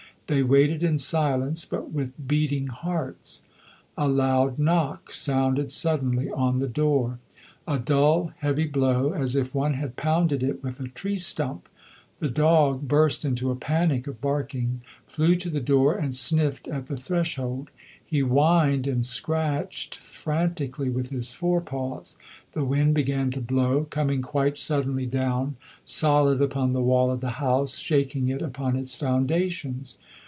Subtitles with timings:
[0.27, 3.41] They waited in silence, but with beating hearts.
[3.97, 7.19] A loud knock sounded suddenly on the door
[7.67, 11.67] a dull, heavy blow, as if one had pounded it with a tree stump.
[12.19, 16.85] The dog burst into a panic of barking, flew to the door and sniffed at
[16.85, 17.69] the threshold.
[18.05, 22.15] He whined and scratched frantically with his forepaws.
[22.53, 27.31] The wind began to blow, coming quite suddenly down, solid upon the wall of the
[27.41, 29.97] house, shaking it upon its foundations.